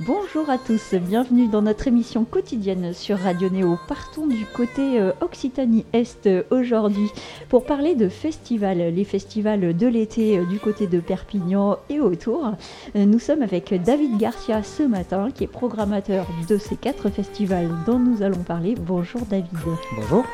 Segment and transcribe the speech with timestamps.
[0.00, 3.78] Bonjour à tous, bienvenue dans notre émission quotidienne sur Radio Néo.
[3.88, 7.08] Partons du côté euh, Occitanie-Est euh, aujourd'hui
[7.48, 12.52] pour parler de festivals, les festivals de l'été euh, du côté de Perpignan et autour.
[12.94, 17.98] nous sommes avec David Garcia ce matin qui est programmateur de ces quatre festivals dont
[17.98, 18.74] nous allons parler.
[18.78, 19.48] Bonjour David.
[19.96, 20.26] Bonjour.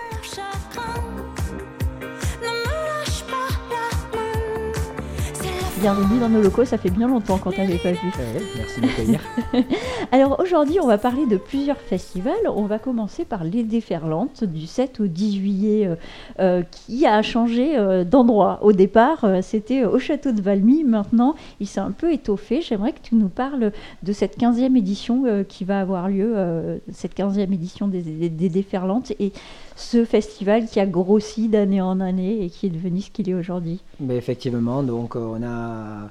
[5.82, 6.64] Bienvenue dans nos locaux.
[6.64, 8.12] Ça fait bien longtemps qu'on t'avait pas vu.
[8.56, 9.20] merci de m'accueillir.
[10.12, 12.34] Alors aujourd'hui, on va parler de plusieurs festivals.
[12.54, 15.96] On va commencer par les Déferlantes du 7 au 10 juillet, euh,
[16.38, 18.60] euh, qui a changé euh, d'endroit.
[18.62, 20.84] Au départ, c'était au château de Valmy.
[20.84, 22.60] Maintenant, il s'est un peu étoffé.
[22.60, 23.72] J'aimerais que tu nous parles
[24.04, 29.10] de cette 15e édition qui va avoir lieu, cette 15e édition des, des Déferlantes.
[29.18, 29.32] Et
[29.76, 33.34] ce festival qui a grossi d'année en année et qui est devenu ce qu'il est
[33.34, 33.80] aujourd'hui.
[34.00, 36.10] Mais effectivement, donc euh, on a,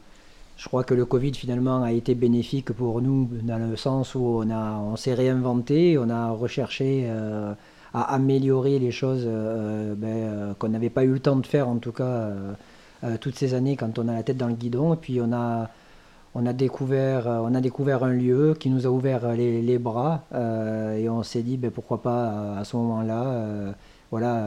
[0.57, 4.19] je crois que le Covid finalement a été bénéfique pour nous dans le sens où
[4.19, 7.53] on a, on s'est réinventé, on a recherché euh,
[7.93, 11.77] à améliorer les choses euh, ben, qu'on n'avait pas eu le temps de faire en
[11.77, 12.29] tout cas
[13.19, 15.71] toutes ces années quand on a la tête dans le guidon et puis on a
[16.33, 20.23] on a découvert, euh, on a découvert un lieu qui nous a ouvert les, bras
[20.33, 23.75] euh, et on s'est dit ben, pourquoi pas euh, à ce moment-là
[24.11, 24.45] voilà,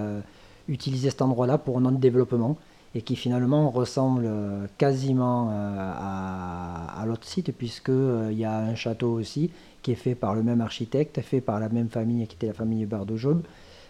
[0.68, 2.58] utiliser cet endroit-là pour notre développement
[2.94, 4.28] et qui finalement ressemble
[4.76, 10.42] quasiment à, l'autre site puisqu'il y a un château aussi qui est fait par le
[10.42, 13.42] même architecte, fait par la même famille qui était la famille Bardo-Job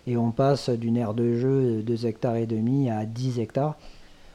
[0.06, 3.76] et on passe d'une aire de jeu de 2 hectares et demi à 10 hectares.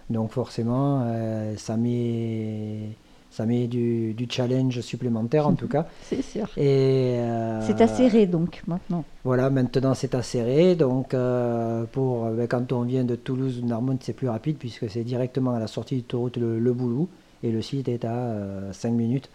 [0.10, 1.08] Donc forcément
[1.56, 2.98] ça met
[3.40, 5.88] ça met du, challenge supplémentaire en tout cas.
[6.04, 6.50] c'est sûr.
[6.58, 9.06] Et euh, c'est acéré donc maintenant.
[9.24, 10.76] Voilà, maintenant c'est acéré.
[10.76, 15.06] Donc euh, pour ben, quand on vient de Toulouse ou c'est plus rapide puisque c'est
[15.06, 17.08] directement à la sortie du autoroute le, le, Boulou
[17.42, 18.36] et le site est à
[18.74, 19.30] 5 euh, minutes.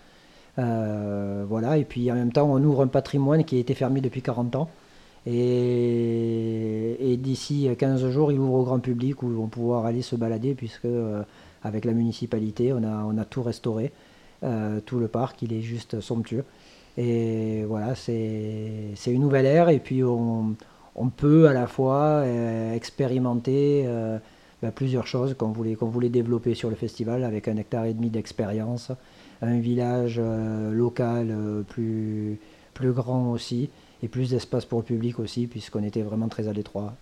[0.59, 4.21] voilà, et puis en même temps, on ouvre un patrimoine qui a été fermé depuis
[4.21, 4.69] 40 ans.
[5.27, 10.03] Et, et d'ici 15 jours, il ouvre au grand public où ils vont pouvoir aller
[10.03, 10.89] se balader puisque
[11.65, 12.73] avec la municipalité.
[12.73, 13.93] On a, tout restauré,
[14.45, 16.45] euh, tout le parc, il est juste somptueux.
[16.97, 20.55] Et voilà, c'est une nouvelle ère et puis on,
[21.17, 24.19] peut à la fois euh, expérimenter euh,
[24.63, 28.93] ben, plusieurs choses qu'on voulait, développer sur le festival avec un hectare et demi d'expérience,
[29.43, 31.35] un village local
[31.69, 32.39] plus
[32.93, 33.71] grand aussi
[34.05, 36.93] et plus d'espace pour le public aussi, puisqu'on était vraiment très à l'étroit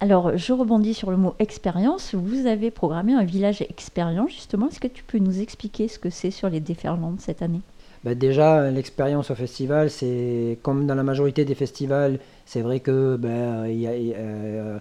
[0.00, 2.14] Alors, je rebondis sur le mot expérience.
[2.14, 4.68] Vous avez programmé un village expérience, justement.
[4.68, 7.62] Est-ce que tu peux nous expliquer ce que c'est sur les déferlantes cette année?
[8.04, 13.16] Ben Déjà, l'expérience au festival, c'est comme dans la majorité des festivals, c'est vrai que
[13.16, 14.78] ben, y a, euh,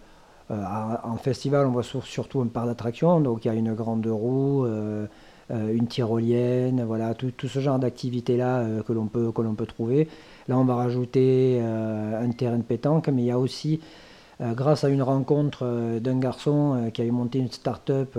[0.52, 0.64] euh,
[1.06, 4.66] en festival, on voit surtout un parc d'attractions, donc il y a une grande roue.
[4.66, 5.08] Euh,
[5.50, 10.08] une tyrolienne, voilà, tout, tout ce genre d'activités-là que l'on peut, que l'on peut trouver.
[10.48, 13.80] Là, on va rajouter euh, un terrain de pétanque, mais il y a aussi,
[14.42, 18.18] euh, grâce à une rencontre euh, d'un garçon qui avait monté une start-up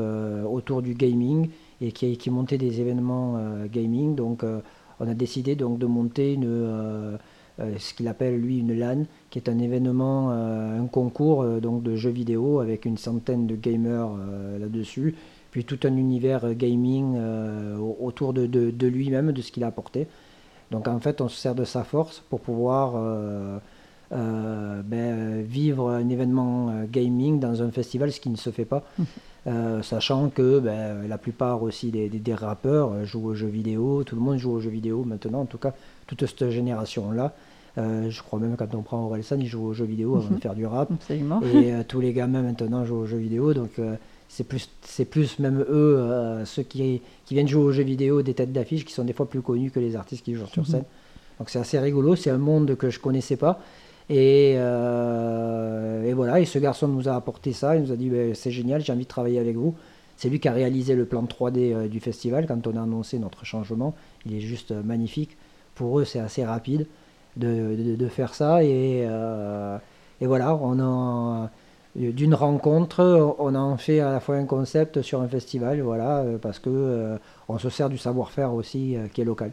[0.48, 3.38] autour du gaming et qui, qui montait des événements
[3.70, 4.44] gaming, donc
[5.00, 6.38] on a décidé de monter
[7.58, 12.10] ce qu'il appelle lui une LAN, qui est un événement, un concours donc de jeux
[12.10, 14.10] vidéo avec une centaine de gamers
[14.58, 15.14] là-dessus,
[15.50, 17.18] puis tout un univers gaming
[18.00, 20.06] autour de, de lui-même, de ce qu'il a apporté.
[20.74, 23.58] Donc en fait, on se sert de sa force pour pouvoir euh,
[24.12, 28.64] euh, ben, vivre un événement euh, gaming dans un festival, ce qui ne se fait
[28.64, 28.82] pas.
[29.82, 34.38] sachant que ben, la plupart aussi des, rappeurs jouent aux jeux vidéo, tout le monde
[34.38, 35.74] joue aux jeux vidéo maintenant, en tout cas
[36.08, 37.32] toute cette génération-là.
[37.76, 40.56] je crois même quand on prend Orelsan, il joue aux jeux vidéo avant de faire
[40.56, 40.90] du rap.
[41.54, 43.54] Et tous les gamins maintenant jouent aux jeux vidéo.
[43.54, 43.78] Donc
[44.34, 48.20] c'est plus, c'est plus même eux, euh, ceux qui, qui, viennent jouer aux jeux vidéo,
[48.20, 50.62] des têtes d'affiche, qui sont des fois plus connus que les artistes qui jouent sur
[50.62, 50.68] mhm.
[50.68, 50.84] scène.
[51.38, 53.60] Donc c'est assez rigolo, c'est un monde que je connaissais pas.
[54.10, 58.10] Et, euh, et, voilà, et ce garçon nous a apporté ça, il nous a dit
[58.10, 59.76] ben, c'est génial, j'ai envie de travailler avec vous.
[60.16, 63.20] C'est lui qui a réalisé le plan 3D euh, du festival quand on a annoncé
[63.20, 63.94] notre changement.
[64.26, 65.36] Il est juste magnifique.
[65.76, 66.88] Pour eux, c'est assez rapide
[67.36, 68.64] de, de, faire ça.
[68.64, 69.06] Et,
[70.20, 71.50] et voilà, on a
[71.96, 76.38] d'une rencontre, on en fait à la fois un concept sur un festival, voilà, euh,
[76.38, 77.16] parce que euh,
[77.48, 79.52] on se sert du savoir-faire aussi euh, qui est local.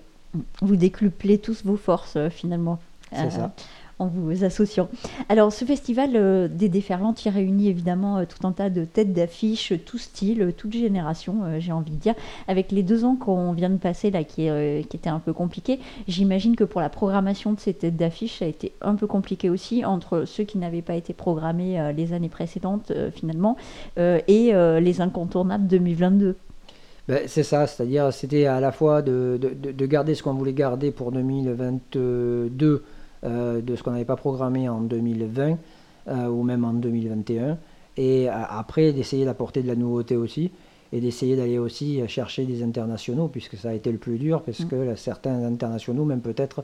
[0.61, 2.79] Vous décuplez tous vos forces finalement.
[3.13, 3.51] C'est ça.
[4.01, 4.89] En vous associant.
[5.29, 9.97] Alors, ce festival des déferlantes, il réunit évidemment tout un tas de têtes d'affiches, tout
[9.97, 12.15] style, toute génération, j'ai envie de dire.
[12.47, 14.47] Avec les deux ans qu'on vient de passer là, qui,
[14.89, 18.45] qui étaient un peu compliqués, j'imagine que pour la programmation de ces têtes d'affiches, ça
[18.45, 22.29] a été un peu compliqué aussi entre ceux qui n'avaient pas été programmés les années
[22.29, 23.57] précédentes, finalement,
[23.97, 26.35] et les incontournables 2022.
[27.07, 30.91] Ben, c'est ça, c'est-à-dire c'était à la fois de, de, garder ce qu'on voulait garder
[30.91, 32.79] pour 2022 euh,
[33.23, 35.57] de ce qu'on n'avait pas programmé en 2020
[36.07, 37.57] euh, ou même en 2021,
[37.97, 40.51] et euh, après d'essayer d'apporter de la nouveauté aussi
[40.91, 44.61] et d'essayer d'aller aussi chercher des internationaux puisque ça a été le plus dur parce
[44.61, 44.67] mm.
[44.67, 46.63] que certains internationaux, même peut-être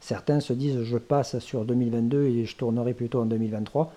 [0.00, 3.92] certains se disent je passe sur 2022 et je tournerai plutôt en 2023.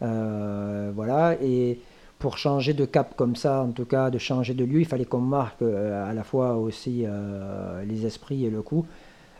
[0.00, 1.80] voilà et
[2.18, 5.04] pour changer de cap comme ça, en tout cas de changer de lieu, il fallait
[5.04, 8.86] qu'on marque euh, à la fois aussi euh, les esprits et le coup.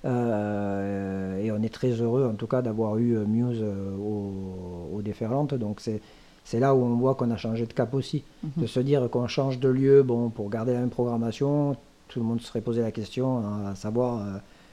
[0.06, 5.54] Euh, et on est très heureux en tout cas d'avoir eu Muse aux, déferlantes.
[5.54, 8.24] Donc c'est là où on voit qu'on a changé de cap aussi.
[8.42, 8.62] Mhm.
[8.62, 11.76] De se dire qu'on change de lieu bon, pour garder la même programmation,
[12.08, 14.22] tout le monde se serait posé la question à savoir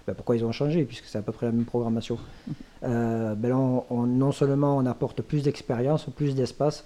[0.08, 2.18] ben, pourquoi ils ont changé, puisque c'est à peu près la même programmation.
[2.48, 3.36] Mhm.
[3.36, 6.86] ben non seulement on apporte plus d'expérience, plus d'espace,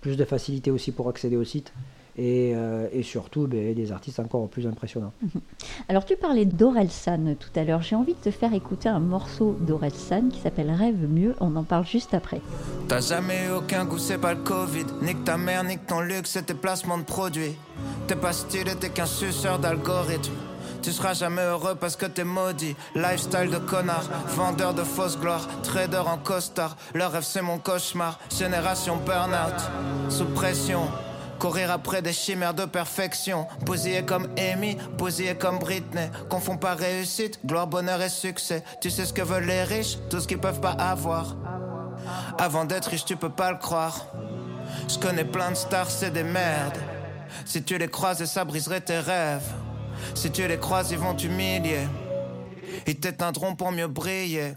[0.00, 1.72] plus de facilité aussi pour accéder au site.
[2.16, 5.12] Et, euh, et, surtout ben, des artistes encore plus impressionnants.
[5.22, 5.40] Mhm.
[5.88, 9.56] Alors tu parlais d'Orelsan tout à l'heure, j'ai envie de te faire écouter un morceau
[9.60, 12.42] d'Orelsan qui s'appelle Rêve mieux, on en parle juste après.
[12.86, 16.32] T'as jamais eu aucun goût, c'est pas le Covid, nique ta mère, nique ton luxe,
[16.32, 17.56] c'est tes placements de produits.
[18.08, 20.32] T'es pas stylé, t'es qu'un suceur d'algorithme.
[20.82, 22.74] Tu seras jamais heureux parce que t'es maudit.
[22.96, 26.76] Lifestyle de connard, vendeur de fausse gloire, trader en costard.
[26.92, 28.18] Le rêve c'est mon cauchemar.
[28.36, 29.70] Génération burnout,
[30.08, 30.82] sous pression.
[31.42, 33.48] Courir après des chimères de perfection.
[33.66, 36.08] Posé comme Amy, posé comme Britney.
[36.28, 38.62] Confond pas réussite, gloire, bonheur et succès.
[38.80, 41.34] Tu sais ce que veulent les riches, tout ce qu'ils peuvent pas avoir.
[42.38, 44.06] Avant d'être riche, tu peux pas le croire.
[44.88, 46.78] Je connais plein de stars, c'est des merdes.
[47.44, 49.52] Si tu les croises, ça briserait tes rêves.
[50.14, 51.88] Si tu les croises, ils vont t'humilier.
[52.86, 54.54] Ils t'éteindront pour mieux briller.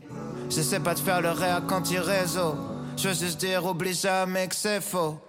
[0.52, 2.56] Je sais pas de faire le réa quand ils réseau.
[2.96, 5.20] Je veux juste dire, oublie jamais que c'est faux.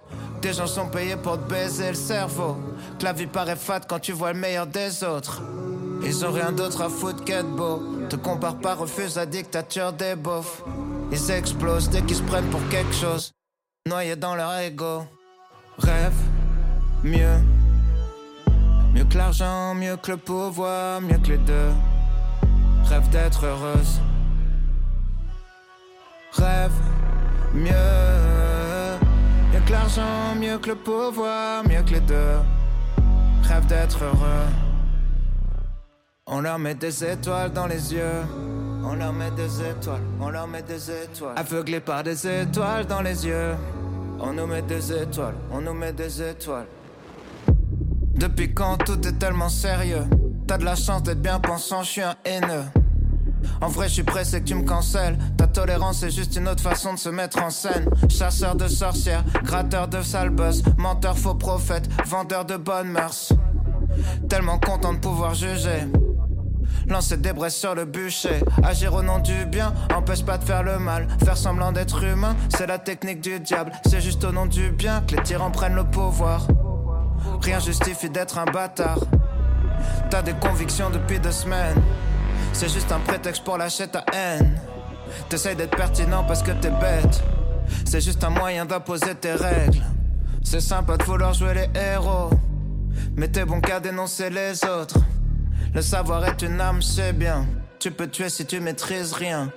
[0.41, 2.57] Des gens sont payés pour te baiser le cerveau.
[2.99, 5.41] Que la vie paraît fade quand tu vois le meilleur des autres.
[6.03, 7.81] Ils ont rien d'autre à foutre qu'être beau.
[8.09, 10.63] Te compare pas, refuse la dictature des beaufs.
[11.11, 13.31] Ils explosent dès qu'ils se prennent pour quelque chose.
[13.87, 15.03] Noyés dans leur ego.
[15.77, 16.13] Rêve,
[17.03, 17.39] mieux
[18.93, 21.71] Mieux que l'argent, mieux que le pouvoir, mieux que les deux.
[22.85, 23.99] Rêve d'être heureuse.
[26.33, 26.71] Rêve.
[27.53, 28.56] Mieux
[29.67, 32.37] que l'argent, mieux que le pouvoir, mieux que les deux.
[33.43, 34.47] Rêve d'être heureux.
[36.25, 38.23] On leur met des étoiles dans les yeux.
[38.83, 41.33] On leur met des étoiles, on leur met des étoiles.
[41.35, 43.55] Aveuglés par des étoiles dans les yeux.
[44.19, 46.67] On nous met des étoiles, on nous met des étoiles.
[48.15, 50.05] Depuis quand tout est tellement sérieux?
[50.47, 52.63] T'as de la chance d'être bien pensant, je suis un haineux.
[53.61, 55.17] En vrai, je suis pressé que tu me cancelles.
[55.37, 57.89] Ta tolérance est juste une autre façon de se mettre en scène.
[58.09, 63.33] Chasseur de sorcières, gratteur de sale buzz, menteur, faux prophète, vendeur de bonnes mœurs.
[64.29, 65.87] Tellement content de pouvoir juger.
[66.87, 68.39] Lancer des braises sur le bûcher.
[68.63, 71.07] Agir au nom du bien, empêche pas de faire le mal.
[71.23, 73.71] Faire semblant d'être humain, c'est la technique du diable.
[73.85, 76.47] C'est juste au nom du bien que les tyrans prennent le pouvoir.
[77.41, 78.99] Rien justifie d'être un bâtard.
[80.09, 81.81] T'as des convictions depuis deux semaines.
[82.53, 84.59] C'est juste un prétexte pour lâcher ta haine.
[85.29, 87.23] T'essayes d'être pertinent parce que t'es bête.
[87.85, 89.83] C'est juste un moyen d'imposer tes règles.
[90.43, 92.29] C'est sympa de vouloir jouer les héros.
[93.15, 94.99] Mais t'es bon qu'à dénoncer les autres.
[95.73, 97.45] Le savoir est une âme, c'est bien.
[97.79, 99.51] Tu peux tuer si tu maîtrises rien.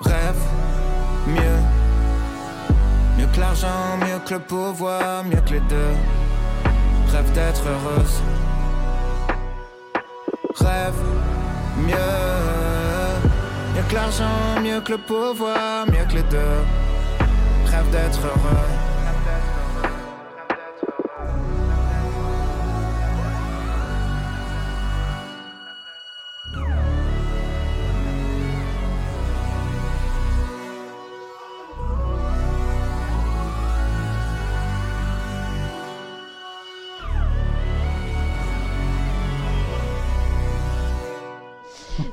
[0.00, 0.40] Rêve
[1.26, 1.58] mieux.
[3.18, 5.94] Mieux que l'argent, mieux que le pouvoir, mieux que les deux
[7.12, 8.22] rêve d'être heureuse.
[10.54, 10.94] Rêve
[11.78, 12.19] mieux,
[13.90, 16.62] que l'argent, mieux que le pouvoir, mieux que les deux.
[17.66, 18.89] Rêve d'être heureux.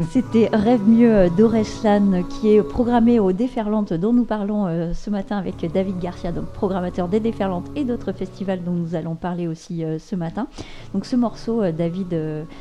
[0.10, 5.38] C'était Rêve mieux d'Oreslan qui est programmé au Déferlante dont nous parlons euh, ce matin
[5.38, 9.84] avec David Garcia, donc programmateur des Déferlantes et d'autres festivals dont nous allons parler aussi
[9.84, 10.48] euh, ce matin.
[10.94, 12.18] Donc ce morceau, euh, David,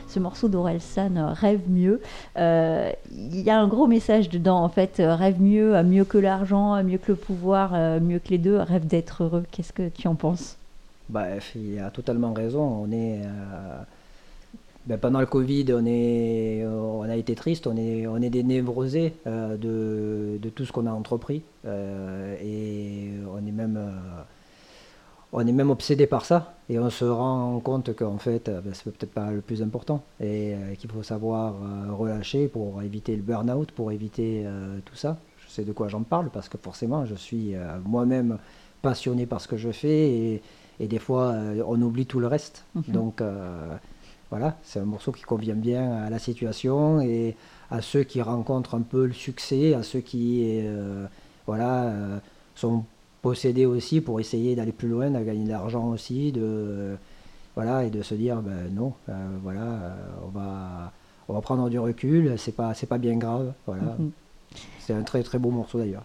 [0.08, 2.00] ce morceau d'Orelsan, Rêve mieux,
[2.36, 4.94] il y a un gros message dedans en fait.
[4.98, 9.22] Rêve mieux, mieux que l'argent, mieux que le pouvoir, mieux que les deux, rêve d'être
[9.22, 9.44] heureux.
[9.52, 10.56] Qu'est-ce que tu en penses?
[11.08, 12.62] Bah, Il a totalement raison.
[12.84, 13.20] On est
[14.86, 18.44] ben, pendant le Covid, on, est, on a été triste, on est, on est des
[18.44, 21.42] névrosés euh, de, de, tout ce qu'on a entrepris.
[21.64, 24.22] Euh, et on est même, euh,
[25.32, 26.54] on est même obsédé par ça.
[26.68, 30.04] Et on se rend compte qu'en fait, ben, c'est peut-être pas le plus important.
[30.20, 31.54] Et qu'il faut savoir
[31.90, 34.46] relâcher pour éviter le burn-out, pour éviter
[34.84, 35.18] tout ça.
[35.44, 38.38] Je sais de quoi j'en parle parce que forcément, je suis moi-même
[38.82, 40.10] passionné par ce que je fais.
[40.10, 40.42] Et,
[40.78, 41.34] et des fois,
[41.66, 42.64] on oublie tout le reste.
[42.74, 42.82] Mhm.
[42.88, 43.22] Donc
[44.30, 47.36] voilà, c'est un morceau qui convient bien à la situation et
[47.70, 51.06] à ceux qui rencontrent un peu le succès, à ceux qui euh,
[51.46, 52.18] voilà, euh,
[52.54, 52.84] sont
[53.22, 56.96] possédés aussi pour essayer d'aller plus loin, de gagner de l'argent aussi, de,
[57.54, 60.92] voilà, et de se dire ben non, euh, voilà, on, va,
[61.28, 63.52] on va prendre du recul, c'est pas, pas bien grave.
[63.66, 63.96] Voilà.
[63.98, 64.10] Mhm.
[64.80, 66.04] C'est un très très beau morceau d'ailleurs.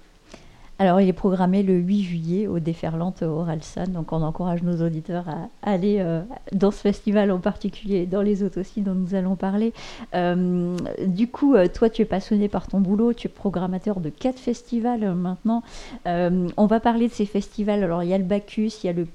[0.81, 3.85] Alors, il est programmé le 8 juillet au Déferlante Oralsan.
[3.89, 6.23] Donc, on encourage nos auditeurs à aller euh,
[6.53, 9.73] dans ce festival en particulier, dans les autres aussi dont nous allons parler.
[10.15, 13.13] Euh, du coup, euh, toi, tu es passionné par ton boulot.
[13.13, 15.61] Tu es programmateur de quatre festivals maintenant.
[16.07, 17.83] on va parler de ces festivals.
[17.83, 19.05] Alors, il y a le Bacchus, il y a le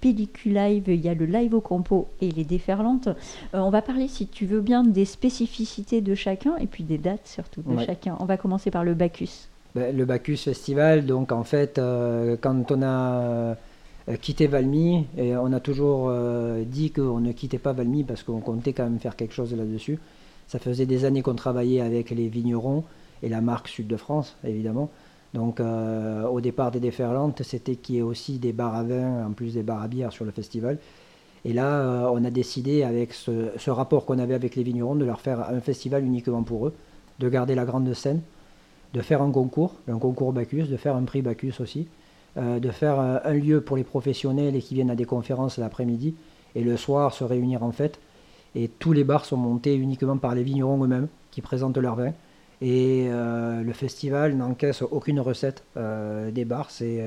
[0.45, 3.09] Live, il y a le Live au Compo et les Déferlantes.
[3.53, 7.27] on va parler, si tu veux bien, des spécificités de chacun et puis des dates
[7.27, 8.17] surtout de chacun.
[8.21, 9.49] On va commencer par le Bacchus.
[9.77, 13.55] Ben, le Bacchus Festival, donc en fait, euh, quand on a euh,
[14.23, 18.73] quitté Valmy, on a toujours euh, dit qu'on ne quittait pas Valmy parce qu'on comptait
[18.73, 19.99] quand même faire quelque chose là-dessus.
[20.49, 22.85] Ça faisait des années qu'on travaillait avec les vignerons
[23.23, 24.89] et la marque Sud de France, évidemment.
[25.35, 29.33] Donc au départ des déferlantes, c'était qu'il y ait aussi des bars à vin en
[29.33, 30.79] plus des bars à bière sur le festival.
[31.45, 35.21] Et là, on a décidé avec ce rapport qu'on avait avec les vignerons de leur
[35.21, 36.75] faire un festival uniquement pour eux,
[37.19, 38.23] de garder la grande scène
[38.95, 41.89] de faire un concours, un concours Bacchus, de faire un prix Bacchus aussi,
[42.37, 45.59] euh, de faire euh, un lieu pour les professionnels et qui viennent à des conférences
[45.59, 46.15] l'après-midi,
[46.55, 47.99] et le soir se réunir en fête.
[48.55, 52.13] Et tous les bars sont montés uniquement par les vignerons eux-mêmes qui présentent leur vin.
[52.63, 56.71] Et euh, le festival n'encaisse aucune recette des bars.
[56.71, 57.07] C'est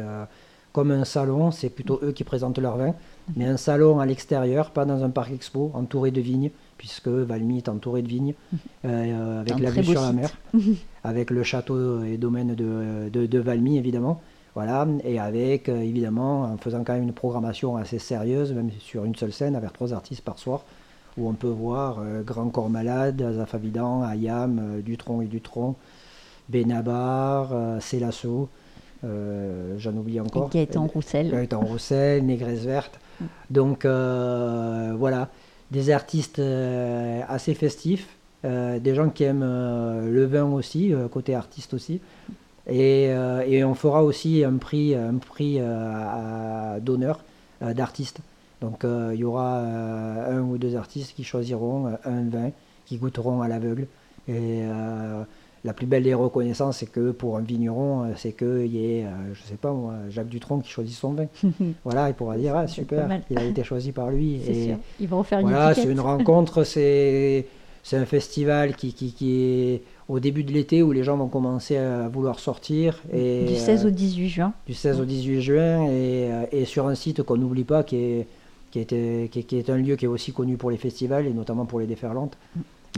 [0.71, 2.93] comme un salon, c'est plutôt eux qui présentent leur vin.
[3.35, 7.57] Mais un salon à l'extérieur, pas dans un parc expo, entouré de vignes puisque Valmy
[7.57, 8.33] est entouré de vignes,
[8.85, 10.31] euh, avec la vue sur la mer,
[11.03, 14.21] avec le château et domaine de, de, Valmy évidemment.
[14.55, 19.05] Voilà, et avec euh, évidemment, en faisant quand même une programmation assez sérieuse, même sur
[19.05, 20.63] une seule scène, avec trois artistes par soir,
[21.17, 25.75] où on peut voir euh, Grand Corps Malade, Azafavidan, Ayam, Dutron et Dutron,
[26.47, 28.49] Benabar, Célasso,
[29.03, 30.49] j'en oublie encore.
[30.49, 31.31] Gaëtan Roussel.
[31.31, 32.99] Gaëtan Roussel, Négresse Verte.
[33.49, 35.29] Donc voilà,
[35.71, 38.07] des artistes euh, assez festifs,
[38.45, 42.01] euh, des gens qui aiment euh, le vin aussi, côté artiste aussi.
[42.67, 43.11] Et,
[43.63, 45.59] on fera aussi un prix, un prix
[46.81, 47.23] d'honneur
[47.61, 48.19] d'artistes.
[48.61, 52.51] Donc il y aura un ou deux artistes qui choisiront un vin,
[52.85, 53.87] qui goûteront à l'aveugle.
[54.27, 54.61] Et
[55.63, 59.05] la plus belle des reconnaissances, c'est que pour un vigneron, euh, c'est qu'il y ait,
[59.05, 61.25] euh, je sais pas moi, Jacques Dutronc qui choisit son vin.
[61.83, 64.35] voilà, il pourra dire, ah super, il a été choisi par lui.
[64.47, 67.45] Et Ils vont faire une Voilà, c'est une rencontre, c'est
[67.91, 71.77] un festival qui, qui, qui, est au début de l'été où les gens vont commencer
[71.77, 73.01] à vouloir sortir.
[73.11, 74.53] Et, du 16 au 18 juin.
[74.65, 78.27] Du 16 au 18 juin, et, et sur un site qu'on n'oublie pas, qui est,
[78.71, 81.87] qui, est un lieu qui est aussi connu pour les festivals, et notamment pour les
[81.87, 82.37] déferlantes.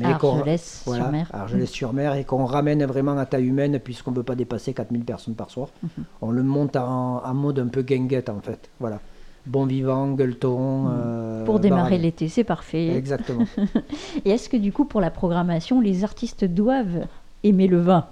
[0.04, 1.28] Argelès-sur-Mer.
[1.34, 5.36] Argelès-sur-Mer et qu'on ramène vraiment à taille humaine puisqu'on ne peut pas dépasser 4000 personnes
[5.36, 5.70] par soir.
[5.84, 6.04] Mhm.
[6.22, 8.70] On le monte en, mode un peu guinguette en fait.
[8.80, 9.00] Voilà.
[9.46, 10.84] Bon vivant, gueuleton.
[10.84, 10.92] Mhm.
[10.94, 12.96] Euh, pour démarrer l'été, c'est parfait.
[12.96, 13.46] Exactement.
[14.26, 17.08] et est-ce que du coup pour la programmation, les artistes doivent
[17.44, 18.06] aimer le vin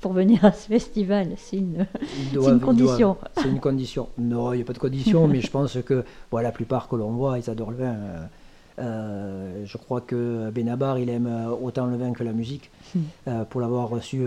[0.00, 1.28] pour venir à ce festival?
[1.36, 1.86] C'est une,
[2.34, 3.16] une, condition.
[3.36, 4.08] C'est une condition.
[4.18, 7.12] Non, il n'y a pas de condition, mais je pense que la plupart que l'on
[7.12, 7.96] voit, ils adorent le vin.
[8.78, 12.70] Euh, je crois que Benabar, il aime euh, autant le vin que la musique.
[12.94, 13.00] Hmm.
[13.28, 14.26] Euh, pour l'avoir reçu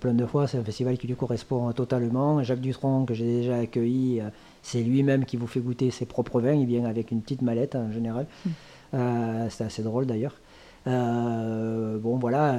[0.00, 2.42] plein de fois, c'est un festival qui lui correspond totalement.
[2.42, 4.22] Jacques Dutronc, que j'ai déjà accueilli,
[4.62, 6.54] c'est lui-même qui vous fait goûter ses propres vins.
[6.54, 8.26] Il vient avec une petite mallette en général.
[8.44, 9.48] Hmm.
[9.50, 10.34] c'est assez drôle d'ailleurs.
[10.86, 12.58] bon voilà,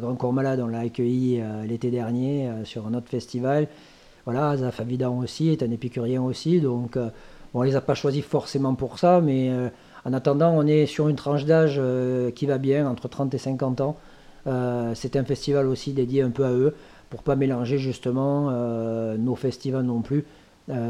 [0.00, 3.68] Grand Corps Malade, on l'a accueilli l'été dernier sur un autre festival.
[4.24, 4.80] Voilà, Zaf
[5.20, 6.98] aussi est un épicurien aussi, donc
[7.52, 9.50] on les a pas choisis forcément pour ça, mais
[10.04, 13.38] en attendant, on est sur une tranche d'âge euh, qui va bien, entre 30 et
[13.38, 13.96] 50 ans.
[14.94, 16.74] C'était un festival aussi dédié un peu à eux,
[17.08, 18.50] pour pas mélanger justement
[19.16, 20.26] nos festivals non plus.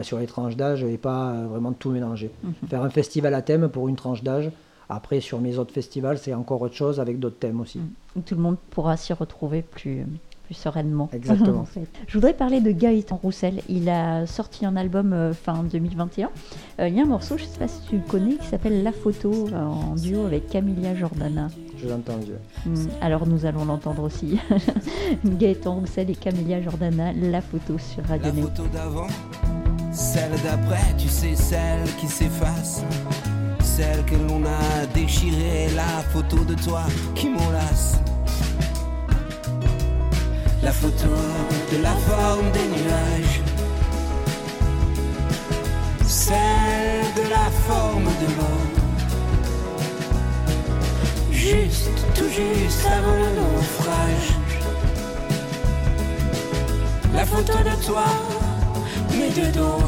[0.03, 2.33] sur les tranches d'âge et pas vraiment tout mélanger.
[2.43, 2.53] Mhm.
[2.69, 4.51] Faire un festival à thème pour une tranche d'âge,
[4.89, 7.81] après, sur mes autres festivals, c'est encore autre chose avec d'autres thèmes aussi.
[8.17, 10.05] Où tout le monde pourra s'y retrouver plus,
[10.45, 11.09] plus sereinement.
[11.13, 11.65] Exactement.
[12.07, 13.61] Je voudrais parler de Gaëtan Roussel.
[13.69, 16.31] Il a sorti un album euh, fin 2021.
[16.81, 18.47] Euh, il y a un morceau, je ne sais pas si tu le connais, qui
[18.47, 21.49] s'appelle La Photo euh, en duo avec Camilla Jordana.
[21.79, 22.33] Je l'ai entendu.
[22.67, 24.39] Hmm, alors nous allons l'entendre aussi.
[25.25, 29.09] Gaëtan Roussel et Camilla Jordana, La Photo sur Radio La photo d'avant,
[29.93, 32.83] celle d'après, tu sais, celle qui s'efface
[33.77, 36.83] celle que l'on a déchirée, la photo de toi
[37.17, 37.99] qui m'enlace.
[40.65, 41.09] La photo
[41.71, 43.41] de la forme des nuages,
[46.07, 48.61] celle de la forme de l'eau.
[51.31, 54.31] Juste, tout juste avant le naufrage.
[57.15, 58.07] La photo de toi,
[59.19, 59.83] mais de dos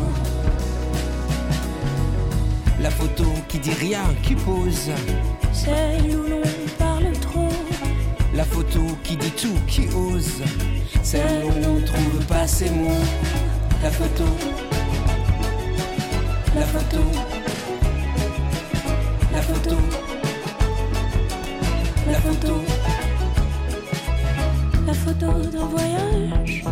[2.78, 4.90] la photo qui dit rien, qui pose.
[5.52, 6.85] Celle où.
[8.36, 10.42] La photo qui dit tout, qui ose.
[11.02, 12.90] Celle où l'on trouve pas ses mots.
[13.82, 14.24] La photo.
[16.54, 17.02] La photo.
[19.32, 19.76] La photo.
[22.06, 22.60] La photo.
[24.86, 26.64] La photo d'un voyage.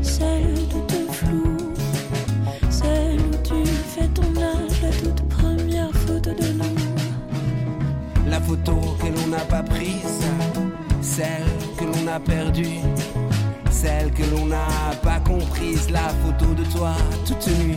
[0.00, 1.74] Celle toute floue.
[2.70, 6.92] Celle où tu fais ton âge toute première photo de nous.
[8.26, 10.24] La photo que l'on n'a pas prise,
[11.16, 11.44] celle
[11.76, 12.80] que l'on a perdue,
[13.70, 14.66] celle que l'on n'a
[15.02, 16.92] pas comprise, la photo de toi
[17.26, 17.76] toute nue.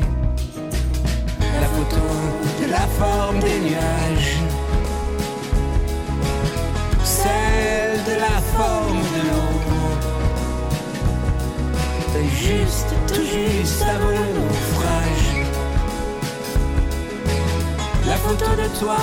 [1.60, 2.02] La photo
[2.62, 4.38] de la forme des nuages,
[7.04, 9.52] celle de la forme de l'eau.
[12.38, 14.18] Juste, tout juste avant le
[18.08, 18.98] la photo de toi,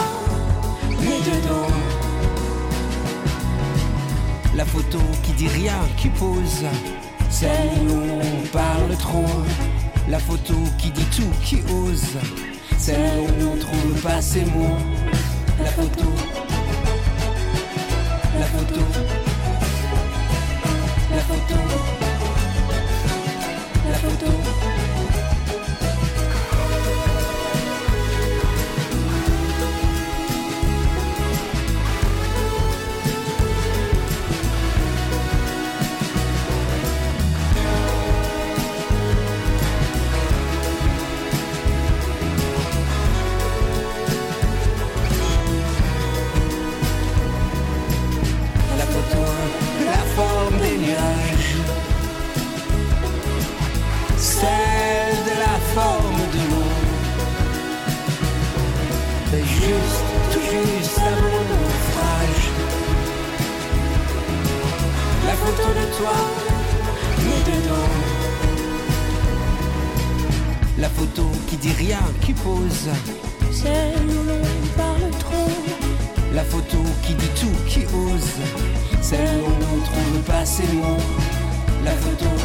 [1.00, 2.01] mais dedans.
[4.54, 6.66] La photo qui dit rien, qui pose,
[7.30, 9.24] celle où on parle trop.
[10.08, 12.18] La photo qui dit tout, qui ose,
[12.76, 14.76] celle où on trouve pas ses mots.
[15.58, 16.04] La photo,
[18.38, 18.80] la photo,
[21.10, 21.54] la photo,
[23.88, 24.41] la photo.
[77.12, 77.32] Écoutez
[81.84, 82.41] la photo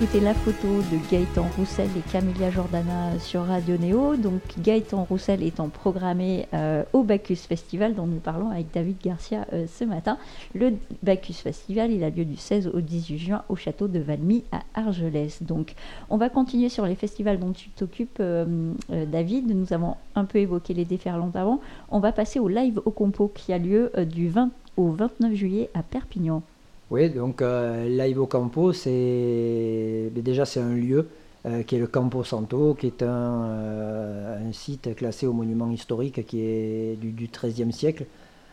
[0.00, 4.16] de Gaëtan Roussel et Camilla Jordana sur Radio Néo.
[4.16, 9.46] Donc Gaëtan Roussel étant programmé euh, au Bacchus Festival dont nous parlons avec David Garcia
[9.52, 10.16] euh, ce matin.
[10.54, 14.42] Le Bacchus Festival, il a lieu du 16 au 18 juin au château de Valmy
[14.52, 15.42] à Argelès.
[15.42, 15.74] Donc
[16.08, 19.54] on va continuer sur les festivals dont tu t'occupes euh, David.
[19.54, 21.60] Nous avons un peu évoqué les déferlantes avant.
[21.90, 25.68] On va passer au live au compo qui a lieu du 20 au 29 juillet
[25.74, 26.42] à Perpignan.
[26.90, 31.08] Oui, donc euh, Campo, c'est déjà c'est un lieu
[31.46, 35.70] euh, qui est le Campo Santo, qui est un, euh, un, site classé au monument
[35.70, 38.06] historique qui est du, XIIIe siècle.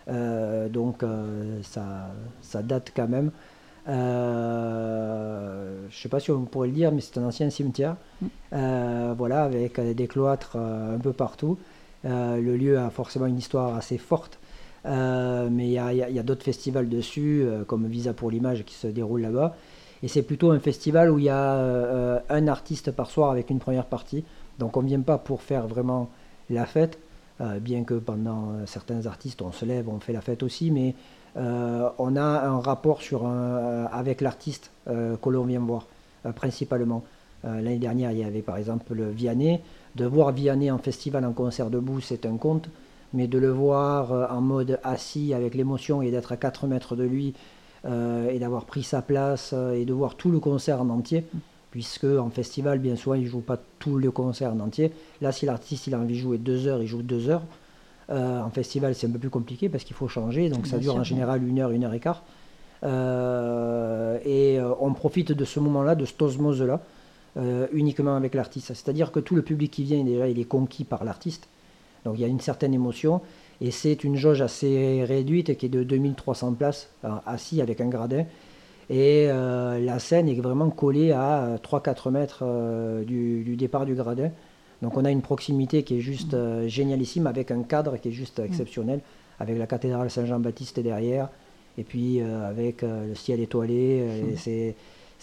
[0.07, 1.03] donc
[1.63, 2.13] ça,
[2.61, 3.31] date quand même.
[3.87, 3.91] je
[5.87, 7.95] ne sais pas si on pourrait le dire, mais c'est un ancien cimetière.
[8.51, 11.57] Voilà, avec des cloîtres un peu partout.
[12.03, 14.37] le lieu a forcément une histoire assez forte.
[14.87, 18.87] Euh, mais il y a, d'autres festivals dessus, euh, comme Visa pour l'image qui se
[18.87, 19.55] déroule là-bas.
[20.03, 23.49] Et c'est plutôt un festival où il y a euh, un artiste par soir avec
[23.49, 24.23] une première partie.
[24.59, 26.09] Donc on ne vient pas pour faire vraiment
[26.49, 26.97] la fête,
[27.61, 30.95] bien que pendant certains artistes on se lève, on fait la fête aussi, mais
[31.35, 33.01] on a un rapport
[33.91, 35.85] avec l'artiste que l'on vient voir,
[36.35, 37.03] principalement.
[37.43, 39.59] L'année dernière, il y avait par exemple le Vianney.
[39.95, 42.69] De voir Vianney en festival, en concert debout, c'est un conte,
[43.13, 47.03] mais de le voir en mode assis avec l'émotion et d'être à 4 mètres de
[47.03, 47.33] lui,
[47.85, 51.23] euh, et d'avoir pris sa place euh, et de voir tout le concert en entier,
[51.71, 54.91] puisque en festival, bien souvent, il ne joue pas tout le concert en entier.
[55.21, 57.43] Là, si l'artiste il a envie de jouer deux heures, il joue deux heures.
[58.09, 60.95] Euh, en festival, c'est un peu plus compliqué parce qu'il faut changer, donc ça dure
[60.95, 62.23] en général une heure, une heure et quart.
[62.83, 66.81] et on profite de ce moment-là, de cette osmose-là,
[67.71, 68.67] uniquement avec l'artiste.
[68.67, 71.47] C'est-à-dire que tout le public qui vient, déjà, il est conquis par l'artiste.
[72.05, 73.21] Donc il y a une certaine émotion.
[73.61, 77.87] Et c'est une jauge assez réduite qui est de 2300 places, euh, assis avec un
[77.87, 78.25] gradin.
[78.89, 84.29] Et euh, la scène est vraiment collée à 3-4 mètres euh, du, départ du gradin.
[84.81, 86.35] Donc on a une proximité qui est juste
[86.67, 89.01] génialissime avec un cadre qui est juste exceptionnel,
[89.39, 91.29] avec la cathédrale Saint-Jean-Baptiste derrière,
[91.79, 94.35] et puis avec le ciel étoilé.
[94.37, 94.75] c'est,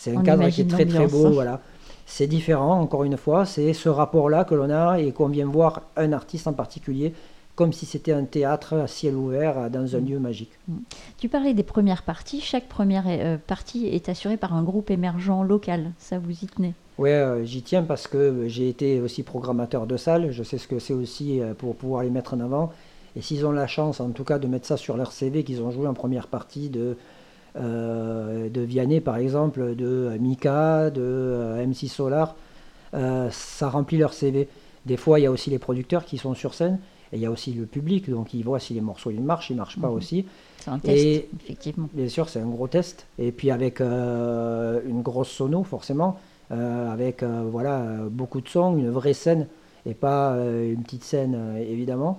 [0.08, 1.30] un cadre qui est très très beau.
[1.30, 1.60] Voilà.
[2.06, 5.82] C'est différent, encore une fois, c'est ce rapport-là que l'on a et qu'on vient voir
[5.96, 7.14] un artiste en particulier
[7.54, 10.06] comme si c'était un théâtre à ciel ouvert dans un mm.
[10.06, 10.50] lieu magique.
[10.68, 10.76] Mm.
[11.18, 12.40] Tu parlais des premières parties.
[12.40, 15.92] Chaque première euh, partie est assurée par un groupe émergent local.
[15.98, 16.74] Ça vous y tenez?
[16.98, 20.30] Oui, euh, j'y tiens parce que j'ai été aussi programmateur de salles.
[20.30, 22.72] Je sais ce que c'est aussi euh, pour pouvoir les mettre en avant.
[23.16, 25.62] Et s'ils ont la chance, en tout cas, de mettre ça sur leur CV, qu'ils
[25.62, 26.96] ont joué en première partie de,
[27.54, 32.34] de Vianney, par exemple, de Mika, de MC Solar,
[32.92, 34.48] ça remplit leur CV.
[34.86, 36.78] Des fois, il y a aussi les producteurs qui sont sur scène
[37.14, 39.54] il y a aussi le public, donc il voit si les morceaux ils marchent, ils
[39.54, 39.94] ne marchent pas mhm.
[39.94, 40.26] aussi.
[40.58, 41.88] C'est un test, et, effectivement.
[41.92, 43.06] Bien sûr, c'est un gros test.
[43.18, 46.18] Et puis avec euh, une grosse sono, forcément,
[46.50, 49.46] euh, avec euh, voilà, beaucoup de sons, une vraie scène,
[49.86, 52.18] et pas une petite scène, évidemment.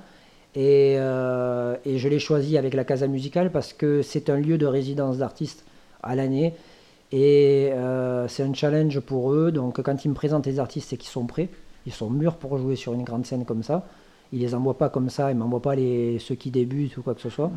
[0.55, 4.65] Et, et je l'ai choisi avec la Casa Musicale parce que c'est un lieu de
[4.65, 5.65] résidence d'artistes
[6.01, 6.53] à l'année.
[7.11, 7.71] Et
[8.27, 9.51] c'est un challenge pour eux.
[9.51, 11.49] Donc quand ils me présentent les artistes, c'est qu'ils sont prêts.
[11.85, 13.85] Ils sont mûrs pour jouer sur une grande scène comme ça.
[14.31, 17.15] Il les envoie pas comme ça, il m'envoie pas les, ceux qui débutent ou quoi
[17.15, 17.51] que ce soit.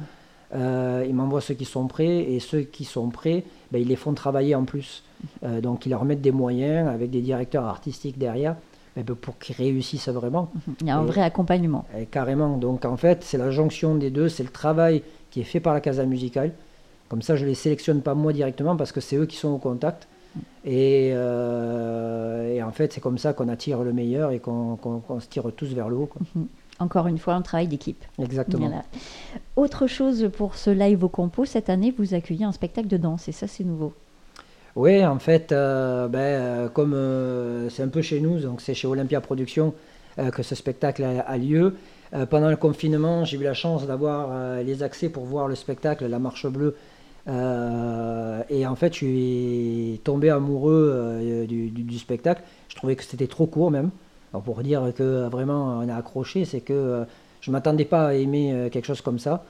[0.55, 3.97] Euh, il m'envoie ceux qui sont prêts et ceux qui sont prêts, ben, ils les
[3.97, 5.03] font travailler en plus.
[5.43, 8.57] Euh, donc ils leur mettent des moyens avec des directeurs artistiques derrière
[9.03, 10.51] ben, pour qu'ils réussissent vraiment.
[10.81, 11.85] Il y a un vrai accompagnement.
[11.97, 12.57] Et carrément.
[12.57, 15.75] Donc en fait, c'est la jonction des deux, c'est le travail qui est fait par
[15.75, 16.53] la Casa Musicale.
[17.09, 19.59] Comme ça, je les sélectionne pas moi directement parce que c'est eux qui sont au
[19.59, 20.09] contact.
[20.65, 24.79] Et, euh, et en fait, c'est comme ça qu'on attire le meilleur et qu'on
[25.21, 26.11] se tire tous vers le haut.
[26.35, 26.47] Mhm.
[26.81, 28.05] Encore une fois, un travail d'équipe.
[28.21, 28.85] Exactement.
[29.57, 33.29] Autre chose pour ce live au compo, cette année, vous accueillez un spectacle de danse
[33.29, 33.95] et ça, c'est nouveau.
[34.79, 38.87] Oui, en fait, euh, ben, euh, comme euh, c'est un peu chez nous, c'est chez
[38.87, 39.75] Olympia Productions
[40.33, 41.77] que ce spectacle a, lieu.
[42.29, 46.19] pendant le confinement, j'ai eu la chance d'avoir les accès pour voir le spectacle La
[46.19, 46.75] Marche Bleue.
[47.29, 52.43] et en fait, je suis tombé amoureux du, spectacle.
[52.67, 53.91] Je trouvais que c'était trop court même.
[54.33, 57.05] Alors pour dire que vraiment on a accroché, c'est que
[57.41, 59.45] je ne m'attendais pas à aimer quelque chose comme ça.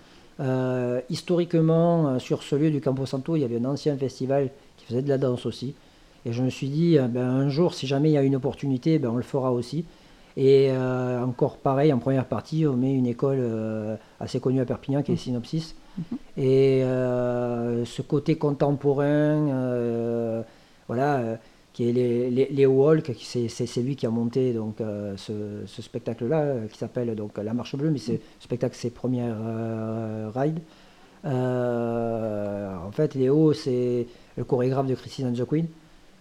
[1.08, 4.50] historiquement, sur ce lieu du Campo Santo, il y avait un ancien festival
[4.88, 5.74] faisait de la danse aussi.
[6.26, 8.98] Et je me suis dit, ben, un jour, si jamais il y a une opportunité,
[8.98, 9.84] ben, on le fera aussi.
[10.36, 15.12] Et encore pareil, en première partie, on met une école assez connue à Perpignan qui
[15.12, 15.18] est mmh.
[15.18, 15.74] Synopsis.
[15.96, 16.02] Mmh.
[16.36, 20.44] Et ce côté contemporain,
[20.86, 21.38] voilà
[21.78, 26.76] qui est Léo Walk, c'est lui qui a monté donc, euh, ce, spectacle-là, euh, qui
[26.76, 30.58] s'appelle donc La Marche Bleue, mais ce spectacle, c'est Première euh, Ride.
[31.24, 35.66] en fait, Léo, c'est le chorégraphe de Christine and the Queen.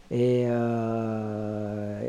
[0.10, 0.47] Et,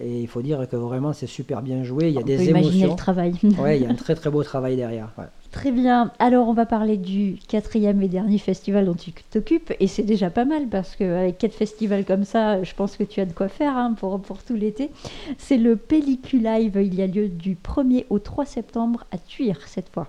[0.05, 2.09] il faut dire que vraiment, c'est super bien joué.
[2.09, 2.90] Il y a des émotions.
[2.90, 3.35] le travail.
[3.59, 5.11] ouais, il y a un très très beau travail derrière.
[5.51, 6.12] Très bien.
[6.18, 9.73] Alors, on va parler du quatrième et dernier festival dont tu t'occupes.
[9.81, 13.21] Et c'est déjà pas mal parce qu'avec quatre festivals comme ça, je pense que tu
[13.21, 14.90] as de quoi faire hein, pour, pour tout l'été.
[15.38, 16.79] C'est le Pellicule Live.
[16.81, 20.07] Il y a lieu du 1er au 3 septembre à Tuire cette fois.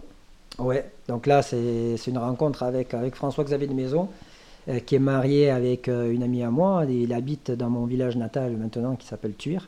[0.59, 4.28] Ouais, donc là, c'est une rencontre avec, avec François-Xavier de Maison, euh,
[4.77, 6.85] qui est marié avec euh, une amie à moi.
[6.87, 9.67] Il habite dans mon village natal maintenant qui s'appelle Tuire.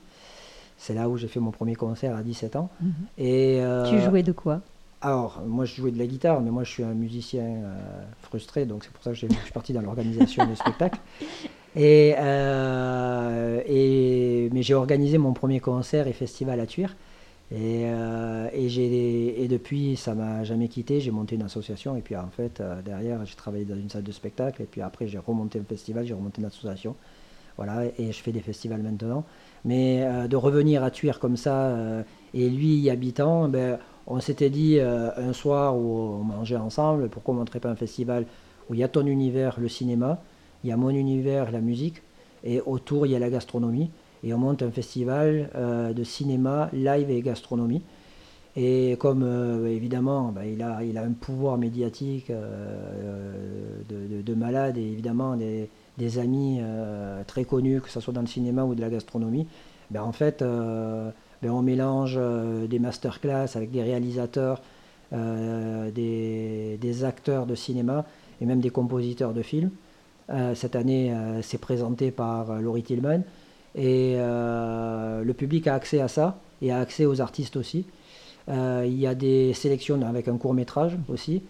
[0.78, 2.70] C'est là où j'ai fait mon premier concert à 17 ans.
[2.82, 2.92] Mhm.
[3.18, 4.62] Et, euh, tu jouais de quoi?
[5.02, 8.66] Alors, moi, je jouais de la guitare, mais moi, je suis un musicien euh, frustré,
[8.66, 11.00] donc c'est pour ça que je suis parti dans l'organisation du spectacle.
[11.74, 16.98] Et, euh, et, mais j'ai organisé mon premier concert et festival à Tuire.
[17.52, 21.02] Et, euh, et, et depuis, ça m'a jamais quitté.
[21.02, 24.12] J'ai monté une association, et puis en fait, derrière, j'ai travaillé dans une salle de
[24.12, 26.96] spectacle, et puis après, j'ai remonté un festival, j'ai remonté une association.
[27.58, 29.26] Voilà, et je fais des festivals maintenant.
[29.66, 31.78] Mais de revenir à Tuire comme ça,
[32.34, 37.34] et lui y habitant, ben, on s'était dit un soir où on mangeait ensemble, pourquoi
[37.34, 38.26] on ne montrait pas un festival
[38.70, 40.24] où il y a ton univers, le cinéma,
[40.64, 42.02] il y a mon univers, la musique,
[42.44, 43.92] et autour il y a la gastronomie.
[44.23, 45.49] Et on monte un festival
[45.95, 47.81] de cinéma, live et gastronomie.
[48.55, 53.34] Et comme euh, évidemment, bah, il, a, un pouvoir médiatique euh,
[53.89, 58.63] de, malade et évidemment des, amis euh, très connus, que ce soit dans le cinéma
[58.63, 59.47] ou de la gastronomie,
[59.89, 62.19] ben, en fait, ben, on mélange
[62.69, 64.62] des masterclass avec des réalisateurs,
[65.12, 68.05] des, acteurs de cinéma
[68.41, 69.71] et même des compositeurs de films.
[70.55, 73.21] cette année, c'est présenté par Laurie Tillman
[73.75, 77.86] et le public a accès à ça et a accès aux artistes aussi.
[78.49, 81.43] Euh, il y a des sélections avec un court métrage aussi.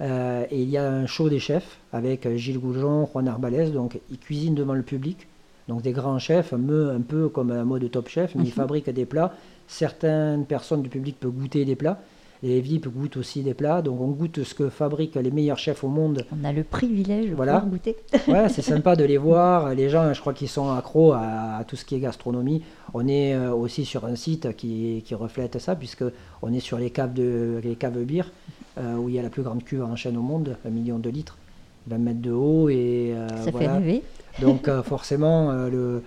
[0.00, 3.72] Euh, et il y a un show des chefs avec Gilles Goujon, Juan Arbalès.
[3.72, 5.26] Donc ils cuisinent devant le public.
[5.68, 8.52] Donc des grands chefs, un peu comme un mode top chef, mais ils mhm.
[8.52, 9.32] fabriquent des plats.
[9.66, 12.00] Certaines personnes du public peuvent goûter des plats.
[12.44, 15.82] Les VIP goûtent aussi des plats, donc on goûte ce que fabriquent les meilleurs chefs
[15.82, 16.26] au monde.
[16.30, 17.96] On a le privilège de pouvoir goûter.
[18.28, 19.74] ouais, c'est sympa de les voir.
[19.74, 22.62] Les gens, je crois qu'ils sont accros à, tout ce qui est gastronomie.
[22.92, 26.04] On est euh, aussi sur un site qui, reflète ça, puisque
[26.42, 28.30] on est sur les caves de les caves bière,
[28.76, 30.98] euh, où il y a la plus grande cuve en chaîne au monde, un million
[30.98, 31.38] de litres,
[31.86, 34.02] 20 mètres de haut et euh, ça fait rêver.
[34.42, 36.02] Donc forcément, le,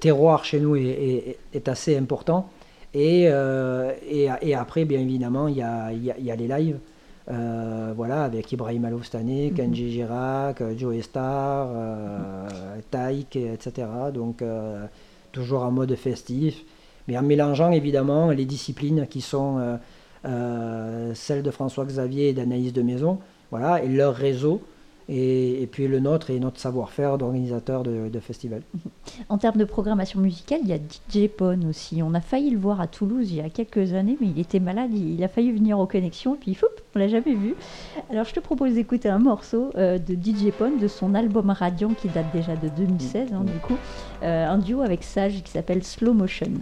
[0.00, 2.48] terroir chez nous est assez important.
[2.94, 6.46] Et, euh, et, et, après, bien évidemment, il y a, y, a, y a, les
[6.46, 6.78] lives.
[7.30, 9.56] Euh, voilà, avec Ibrahim Alouf cette année, mhm.
[9.56, 12.48] Kenji Girac, Joe Star, euh,
[12.90, 13.86] Taïk, etc.
[14.12, 14.86] Donc, euh,
[15.32, 16.62] toujours en mode festif,
[17.08, 19.78] mais en mélangeant évidemment les disciplines qui sont
[20.22, 23.18] celles de François Xavier et d'Anaïs de Maison,
[23.50, 24.62] voilà, et leur réseau
[25.08, 28.62] et, puis le nôtre et notre savoir-faire d'organisateur de, de festivals.
[29.28, 32.02] En termes de programmation musicale, il y a DJ Pon aussi.
[32.02, 34.60] On a failli le voir à Toulouse il y a quelques années, mais il était
[34.60, 37.54] malade, il, a failli venir aux connexions, puis foup, on l'a jamais vu.
[38.10, 41.94] Alors je te propose d'écouter un morceau euh, de DJ Pon de son album Radiant
[41.94, 43.76] qui date déjà de 2016, hein, du coup,
[44.22, 46.52] euh, un duo avec Sage qui s'appelle Slow Motion.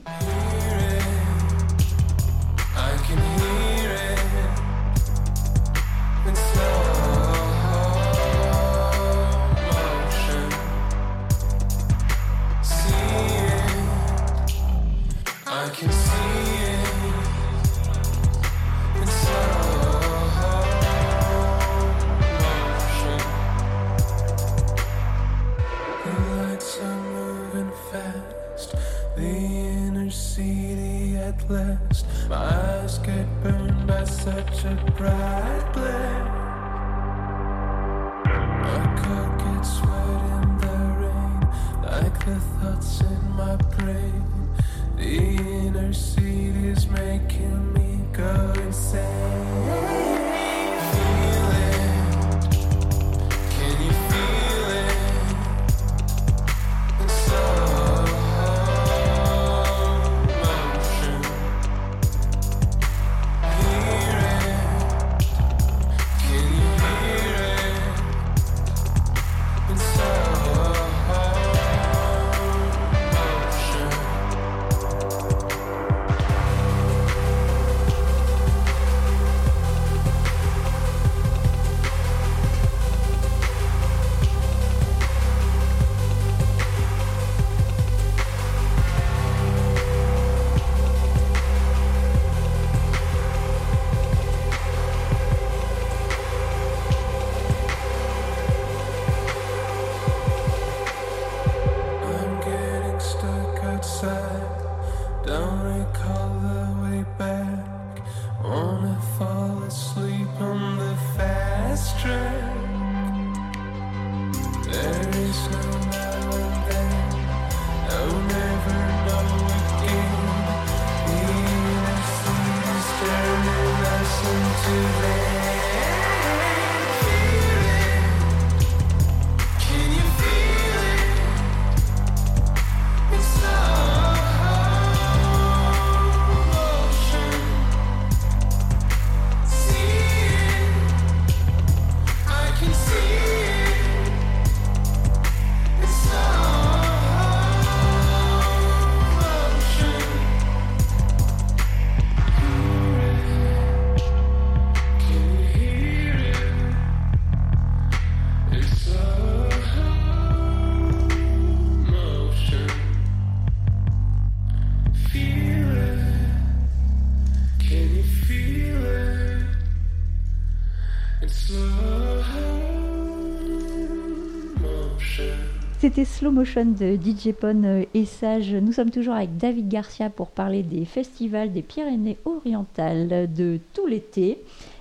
[175.94, 178.54] C'était Slow Motion de DJ Pon euh, et Sage.
[178.54, 184.38] Nous sommes toujours avec David Garcia pour parler des festivals des Pyrénées-Orientales de tout l'été.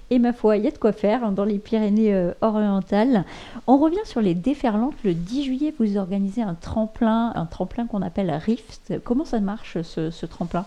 [0.09, 3.25] Et ma foi, il y a de quoi faire hein, dans les Pyrénées-Orientales.
[3.67, 4.93] On revient sur les déferlantes.
[5.03, 8.93] Le 10 juillet, vous organisez un tremplin, un tremplin qu'on appelle Rift.
[9.03, 10.65] Comment ça marche ce, tremplin?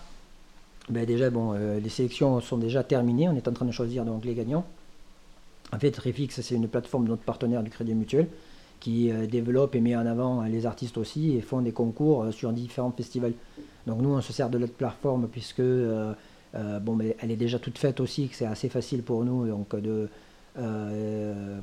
[0.89, 3.27] Ben Déjà, bon, euh, les sélections sont déjà terminées.
[3.27, 4.65] On est en train de choisir donc les gagnants.
[5.73, 8.27] En fait, Refix, c'est une plateforme de notre partenaire du Crédit Mutuel
[8.85, 12.21] qui euh, développe et met en avant euh, les artistes aussi et font des concours
[12.21, 13.33] euh, sur différents festivals.
[13.87, 17.79] Donc nous, on se sert de notre plateforme puisque bon, mais elle est déjà toute
[17.79, 20.07] faite aussi, que c'est assez facile pour nous donc de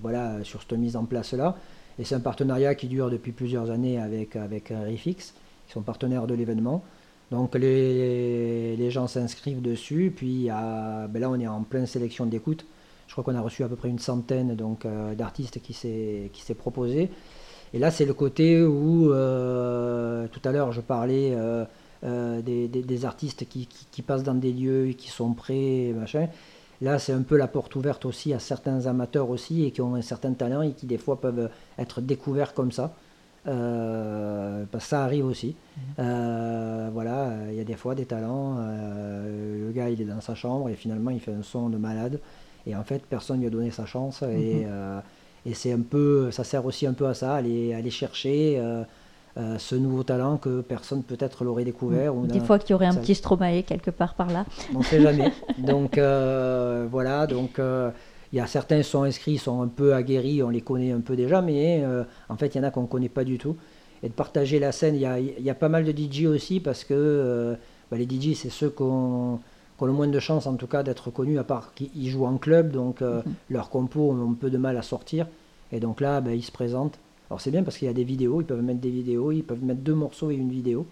[0.00, 1.56] voilà sur cette mise en place là.
[1.98, 5.34] Et c'est un partenariat qui dure depuis plusieurs années avec avec Refix,
[5.66, 6.84] qui sont partenaires de l'événement.
[7.32, 12.64] Donc les, les gens s'inscrivent dessus, puis ben là on est en pleine sélection d'écoute.
[13.06, 16.30] Je crois qu'on a reçu à peu près une centaine donc euh, d'artistes qui s'est
[16.32, 17.10] qui s'est proposé.
[17.74, 23.46] Et là, c'est le côté où euh, tout à l'heure je parlais euh, des, artistes
[23.46, 26.28] qui, passent dans des lieux et qui sont prêts, machin.
[26.80, 29.94] Là, c'est un peu la porte ouverte aussi à certains amateurs aussi et qui ont
[29.94, 32.94] un certain talent et qui des fois peuvent être découverts comme ça.
[33.44, 35.54] parce que ça arrive aussi.
[35.98, 36.88] Mmh.
[36.92, 38.56] voilà, il y a des fois des talents.
[38.56, 42.20] le gars, il est dans sa chambre et finalement, il fait un son de malade.
[42.66, 44.22] Et en fait, personne ne lui a donné sa chance.
[44.22, 44.66] Et, mhm.
[44.66, 45.00] euh,
[45.46, 48.82] et c'est un peu, ça sert aussi un peu à ça, aller, aller chercher euh,
[49.36, 52.14] euh, ce nouveau talent que personne peut-être l'aurait découvert.
[52.14, 54.46] Des fois qu'il y aurait un petit Stromae quelque part par là.
[54.74, 55.32] On ne sait jamais.
[55.58, 60.60] donc voilà, donc il y a certains sont inscrits, sont un peu aguerris, on les
[60.60, 61.84] connaît un peu déjà, mais
[62.28, 63.56] en fait il y en a qu'on ne connaît pas du tout.
[64.04, 66.58] Et de partager la scène, il y a, y a, pas mal de DJ aussi
[66.58, 67.56] parce que
[67.90, 69.40] bah, les DJ c'est ceux qu'on
[69.86, 72.72] le moins de chances en tout cas d'être connus, à part qu'ils jouent en club,
[72.72, 73.32] donc euh, mhm.
[73.50, 75.26] leurs compos ont un peu de mal à sortir.
[75.70, 76.98] Et donc là, ben, ils se présentent.
[77.30, 79.42] Alors c'est bien parce qu'il y a des vidéos, ils peuvent mettre des vidéos, ils
[79.42, 80.86] peuvent mettre deux morceaux et une vidéo.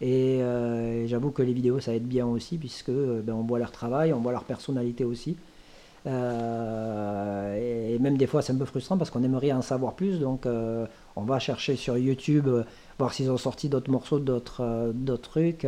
[0.00, 3.58] Et euh, j'avoue que les vidéos, ça aide bien aussi, puisque euh, ben, on voit
[3.58, 5.36] leur travail, on voit leur personnalité aussi.
[6.06, 10.20] et même des fois, c'est un peu frustrant parce qu'on aimerait en savoir plus.
[10.20, 10.46] Donc,
[11.16, 12.48] on va chercher sur YouTube,
[12.98, 15.66] voir s'ils ont sorti d'autres morceaux, d'autres trucs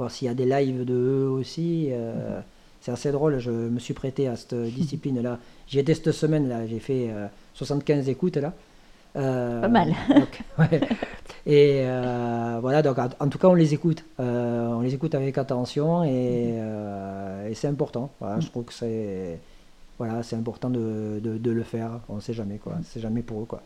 [0.00, 1.88] voir s'il y a des lives de eux aussi.
[1.90, 2.40] Euh,
[2.80, 5.38] c'est assez drôle, je me suis prêté à cette discipline-là.
[5.68, 7.10] J'y étais cette semaine, là, j'ai fait
[7.54, 8.52] 75 euh, écoutes là.
[9.16, 9.92] Euh, Pas mal.
[11.46, 11.82] et
[12.60, 14.04] voilà, donc en, tout cas, on les écoute.
[14.18, 16.54] on les écoute avec attention et,
[17.54, 18.10] c'est important.
[18.20, 19.38] Voilà, Je trouve que c'est
[19.98, 22.00] voilà, c'est important de, de, le faire.
[22.08, 22.76] On ne sait jamais, quoi.
[22.84, 23.60] C'est jamais pour eux, quoi.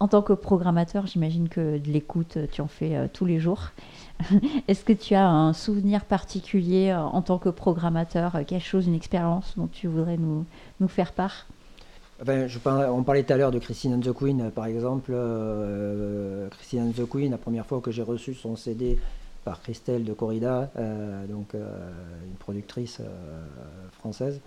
[0.00, 3.70] En tant que programmateur, j'imagine que de l'écoute, tu en fais tous les jours.
[4.68, 8.86] Est-ce que tu as un souvenir particulier euh, en tant que programmateur, euh, quelque chose,
[8.86, 10.44] une expérience dont tu voudrais nous,
[10.88, 11.46] faire part?
[12.24, 15.12] On parlait tout à l'heure de Christine and the Queen, par exemple.
[15.14, 18.98] Euh, Christine and the Queen, la première fois que j'ai reçu son CD
[19.44, 20.70] par Christelle de Corrida,
[21.28, 23.00] donc une productrice
[23.98, 24.40] française.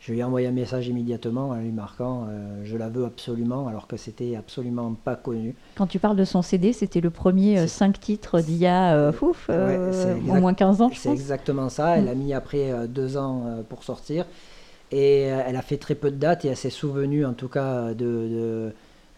[0.00, 3.66] Je lui ai envoyé un message immédiatement en lui marquant euh, Je la veux absolument,
[3.66, 5.56] alors que c'était absolument pas connu.
[5.74, 8.94] Quand tu parles de son CD, c'était le premier 5 euh, titres d'il y a
[8.94, 11.96] euh, ouf, au moins 15 ans, je C'est exactement ça.
[11.98, 12.08] Elle mm.
[12.08, 14.24] a mis après deux ans pour sortir.
[14.90, 17.92] Et elle a fait très peu de dates et elle s'est souvenue en tout cas
[17.92, 18.72] de,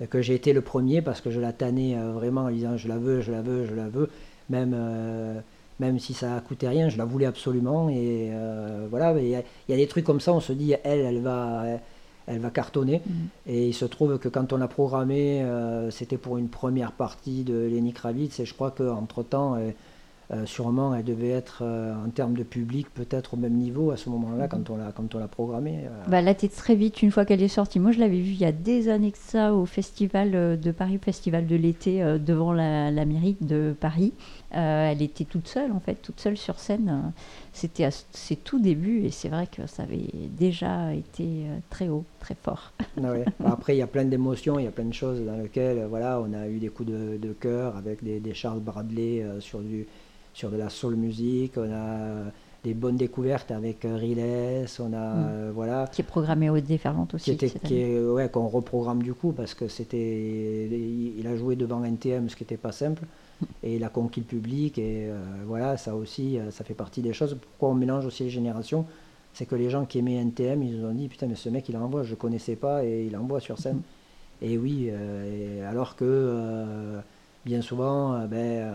[0.09, 2.97] que j'ai été le premier parce que je la tannais vraiment en disant Je la
[2.97, 4.09] veux, je la veux, je la veux.
[4.49, 4.75] Même
[5.81, 7.89] même si ça coûtait rien, je la voulais absolument.
[7.89, 11.21] Et euh, voilà, il y, a des trucs comme ça, on se dit, elle, elle
[11.21, 11.65] va,
[12.27, 13.03] elle va cartonner.
[13.05, 13.15] Mhm.
[13.47, 17.43] Et il se trouve que quand on l'a programmé, euh, c'était pour une première partie
[17.43, 18.39] de Lenny Kravitz.
[18.41, 19.57] Et je crois qu'entre-temps,
[20.33, 24.09] euh, sûrement, elle devait être, en termes de public, peut-être au même niveau à ce
[24.11, 25.87] moment-là, quand on l'a, quand on l'a programmé.
[25.87, 26.09] Euh.
[26.09, 27.81] Bah, là, très vite, une fois qu'elle est sortie.
[27.81, 30.99] Moi, je l'avais vue il y a des années que ça, au festival de Paris,
[31.03, 34.13] festival de l'été, devant la, mairie de Paris.
[34.51, 37.13] Elle était toute seule, en fait, toute seule sur scène.
[37.53, 42.05] C'était à ses tout débuts, et c'est vrai que ça avait déjà été très haut,
[42.19, 42.73] très fort.
[43.03, 43.13] Ah
[43.45, 46.21] après, il y a plein d'émotions, il y a plein de choses dans lesquelles, voilà,
[46.21, 49.87] on a eu des coups de, de cœur avec des, des Charles Bradley sur du
[50.33, 52.31] sur de la soul music, on a
[52.63, 55.27] des bonnes découvertes avec euh, Riles, on a mm.
[55.29, 57.37] euh, voilà qui est programmé au Déferlante aussi.
[57.37, 62.29] Qui, était, ouais, qu'on reprogramme du coup parce que c'était il a joué devant NTM
[62.29, 63.03] ce qui n'était pas simple.
[63.63, 67.13] Et il a conquis le public et euh, voilà ça aussi ça fait partie des
[67.13, 67.37] choses.
[67.41, 68.87] Pourquoi on mélange aussi les générations,
[69.33, 71.69] c'est que les gens qui aimaient NTM ils nous ont dit putain mais ce mec
[71.69, 73.77] il envoie je connaissais pas et il envoie sur scène.
[73.77, 74.45] Mm.
[74.45, 74.91] Et oui
[75.69, 76.99] alors que
[77.45, 78.67] bien souvent ben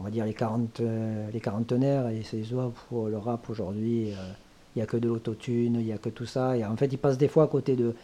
[0.00, 4.10] on va dire les, 40, euh, les quarantenaires et ces oies pour le rap aujourd'hui,
[4.10, 4.32] euh,
[4.74, 6.56] il n'y a que de l'autotune, il n'y a que tout ça.
[6.56, 7.94] Et en fait, ils passent des fois à côté de.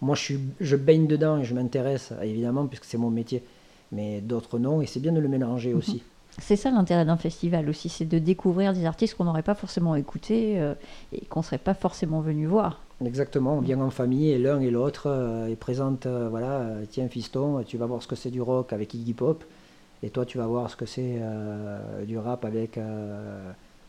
[0.00, 3.42] Moi, je, suis, je baigne dedans et je m'intéresse, évidemment, puisque c'est mon métier.
[3.92, 5.78] Mais d'autres non, et c'est bien de le mélanger Mhm.
[5.78, 6.02] aussi.
[6.40, 9.96] C'est ça l'intérêt d'un festival aussi, c'est de découvrir des artistes qu'on n'aurait pas forcément
[9.96, 10.74] écoutés euh,
[11.12, 12.80] et qu'on ne serait pas forcément venu voir.
[13.04, 16.84] Exactement, on vient en famille et l'un et l'autre euh, ils présentent, euh, voilà, euh,
[16.88, 19.44] tiens fiston, tu vas voir ce que c'est du rock avec Iggy Pop,
[20.02, 21.20] et toi tu vas voir ce que c'est
[22.06, 22.78] du rap avec,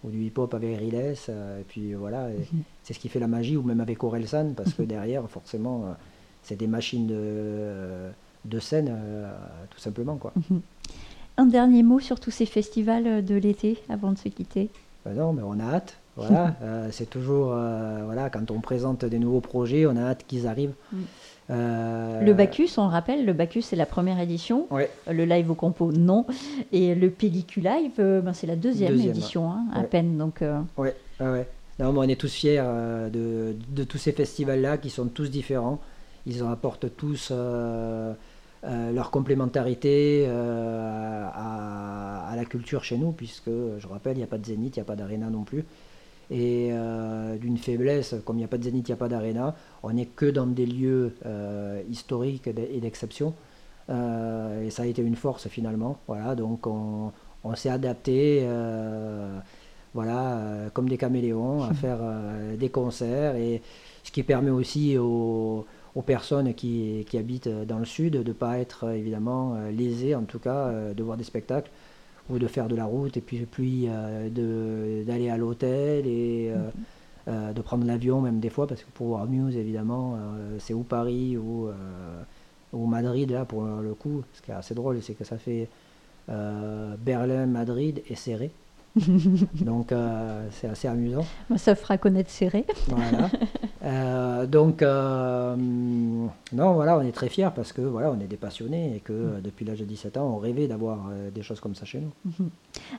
[0.04, 2.47] ou du hip-hop avec Riles, et puis voilà, et
[2.84, 5.95] c'est ce qui fait la magie, ou même avec Orelsan, parce que derrière, forcément,
[6.41, 8.10] c'est des machines de,
[8.46, 9.32] de scène, euh,
[9.70, 10.34] tout simplement, quoi.
[11.38, 14.70] Un dernier mot sur tous ces festivals de l'été avant de se quitter?
[15.06, 15.98] Ben non, mais on a hâte.
[16.18, 20.26] Voilà, Euh, c'est toujours euh, voilà quand on présente des nouveaux projets, on a hâte
[20.28, 20.74] qu'ils arrivent.
[20.92, 20.98] Mm.
[21.52, 25.50] Euh, Le Bacchus, on le rappelle, le Bacchus c'est la première édition, Ouais, le live
[25.50, 26.26] au compo non,
[26.72, 30.18] et le Pellicu Live ben, c'est la deuxième, Deuxième, édition hein, à peine.
[30.18, 30.96] Donc euh, ouais.
[31.80, 35.32] Non, mais on est tous fiers euh, de, de tous ces festivals-là qui sont tous
[35.32, 35.80] différents.
[36.28, 37.32] Ils en apportent tous
[38.66, 44.24] euh, leur complémentarité euh, à, à la culture chez nous, puisque je rappelle, il n'y
[44.24, 45.64] a pas de zénith, il n'y a pas d'aréna non plus.
[46.30, 49.07] Et euh, d'une faiblesse, comme il n'y a pas de zénith, il n'y a pas
[49.07, 51.16] d'aréna, on n'est que dans des lieux
[51.89, 53.34] historiques et d'exception.
[53.89, 55.97] Et ça a été une force finalement.
[56.07, 57.12] Voilà, donc on,
[57.43, 58.45] on s'est adapté,
[59.93, 61.99] voilà, comme des caméléons, à faire
[62.57, 63.62] des concerts et
[64.03, 65.66] ce qui permet aussi aux,
[66.00, 69.70] aux personnes qui, qui habitent dans le sud de ne pas être euh, évidemment euh,
[69.70, 71.70] lésées, en tout cas, euh, de voir des spectacles
[72.30, 76.70] ou de faire de la route et puis, puis euh, d'aller à l'hôtel et euh,
[77.28, 80.74] euh, de prendre l'avion même des fois parce que pour voir Muse évidemment euh, c'est
[80.74, 81.74] ou Paris ou, euh,
[82.72, 85.68] ou Madrid là pour le coup ce qui est assez drôle c'est que ça fait
[86.30, 88.52] euh, Berlin, Madrid et serré
[89.62, 91.26] donc euh, c'est assez amusant
[91.58, 92.66] ça fera connaître Serré.
[92.88, 93.30] voilà.
[93.84, 98.38] Euh, donc, euh, non, voilà, on est très fiers parce que voilà, on est des
[98.38, 101.60] passionnés et que euh, depuis l'âge de 17 ans, on rêvait d'avoir euh, des choses
[101.60, 102.12] comme ça chez nous.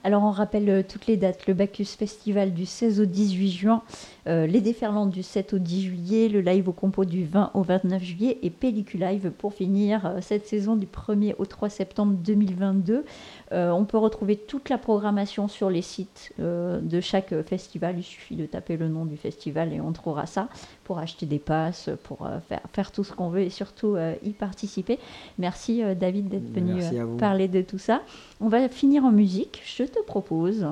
[0.04, 3.82] Alors on rappelle toutes les dates, le Bacchus Festival du 16 au 18 juin,
[4.26, 8.02] les déferlantes du 7 au 10 juillet, le live au compo du 20 au 29
[8.02, 13.04] juillet et Pellicule Live pour finir cette saison du 1er au 3 septembre 2022.
[13.52, 17.96] Euh, on peut retrouver toute la programmation sur les sites euh, de chaque euh, festival,
[17.98, 20.48] il suffit de taper le nom du festival et on trouvera ça
[20.84, 24.30] pour acheter des passes, pour euh, faire, faire tout ce qu'on veut et surtout y
[24.30, 24.98] participer.
[25.38, 26.82] Merci David d'être venu
[27.18, 28.02] parler de tout ça.
[28.40, 29.62] On va finir en musique.
[29.64, 30.66] Je te propose,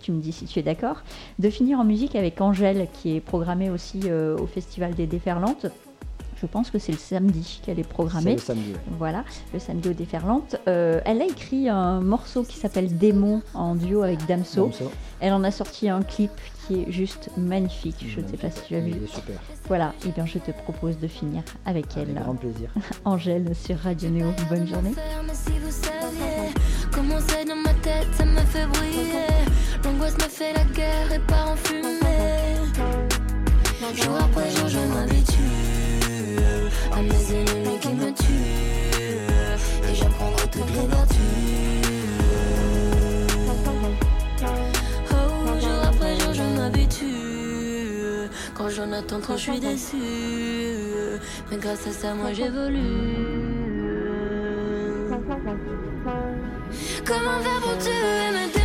[0.00, 1.02] tu me dis si tu es d'accord,
[1.38, 5.66] de finir en musique avec Angèle, qui est programmée aussi au Festival des Déferlantes.
[6.42, 8.32] Je pense que c'est le samedi qu'elle est C'est programmée.
[8.34, 8.72] le samedi.
[8.72, 8.78] ouais.
[8.98, 9.24] Voilà,
[9.54, 10.56] le samedi aux Déferlantes.
[10.66, 14.70] Euh, elle a écrit un morceau qui s'appelle Démon en duo avec Damso.
[14.72, 14.84] Ça,
[15.20, 16.32] Elle en a sorti un clip
[16.66, 18.04] qui est juste magnifique.
[18.08, 18.90] Je ne sais pas si tu as vu.
[18.90, 19.36] il est super.
[19.68, 22.14] Voilà, et bien je te propose de finir avec Avec elle.
[22.20, 22.70] grand plaisir.
[23.04, 24.26] Angèle sur Radio Néo.
[24.48, 24.92] Bonne journée.
[24.94, 26.52] faire, mais si vous saviez
[26.92, 29.12] comment c'est dans ma tête, ça me fait briller.
[29.84, 31.88] L'angoisse me fait la guerre et part en fumée.
[33.94, 35.81] Jour après jour, je m'habitue
[36.92, 39.90] à mes ennemis qui me tuent.
[39.90, 41.18] Et j'apprendrai toutes les vertus.
[45.10, 48.28] Oh, jour après jour, je m'habitue.
[48.54, 51.18] Quand j'en attends trop, je suis déçue.
[51.50, 53.12] Mais grâce à ça, moi j'évolue.
[57.04, 58.61] Comment faire pour tuer mes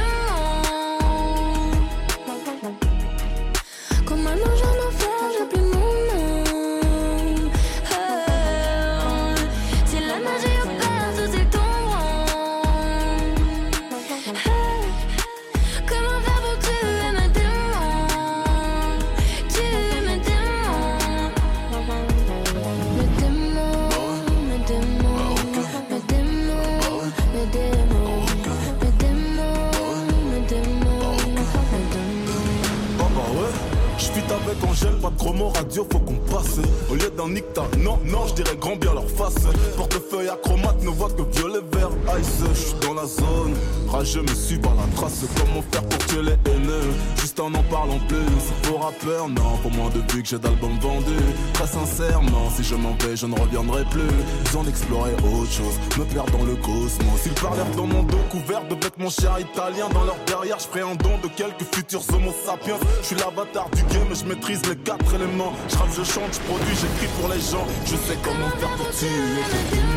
[43.98, 45.26] rageux me suis par la trace.
[45.40, 46.90] Comment faire pour tuer les haineux
[47.20, 48.44] Juste en en parlant plus.
[48.64, 51.28] Pour rappeur, non, pour moins de vues que j'ai d'albums vendus.
[51.54, 54.14] Très sincèrement, si je m'en vais, je ne reviendrai plus.
[54.46, 57.26] Besoin d'explorer autre chose, me perdre dans le cosmos.
[57.26, 59.90] Ils parlèrent dans mon dos couvert de vêtements chers italiens.
[59.90, 62.78] Dans leur derrière, je ferai un don de quelques futurs homo sapiens.
[63.02, 65.54] Je suis l'avatar du game, je maîtrise les quatre éléments.
[65.70, 67.66] Je rappe, je chante, je produis, j'écris pour les gens.
[67.86, 69.97] Je sais comment faire pour tuer